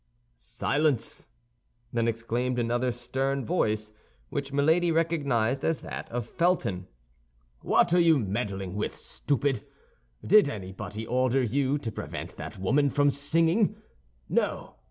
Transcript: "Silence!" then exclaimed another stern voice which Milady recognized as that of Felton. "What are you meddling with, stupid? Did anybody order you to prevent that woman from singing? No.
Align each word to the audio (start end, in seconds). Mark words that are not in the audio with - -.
"Silence!" 0.35 1.27
then 1.93 2.07
exclaimed 2.07 2.57
another 2.57 2.91
stern 2.91 3.45
voice 3.45 3.91
which 4.29 4.51
Milady 4.51 4.91
recognized 4.91 5.63
as 5.63 5.81
that 5.81 6.09
of 6.09 6.25
Felton. 6.25 6.87
"What 7.61 7.93
are 7.93 7.99
you 7.99 8.17
meddling 8.17 8.73
with, 8.73 8.95
stupid? 8.95 9.63
Did 10.25 10.49
anybody 10.49 11.05
order 11.05 11.43
you 11.43 11.77
to 11.77 11.91
prevent 11.91 12.35
that 12.37 12.57
woman 12.57 12.89
from 12.89 13.11
singing? 13.11 13.75
No. 14.27 14.77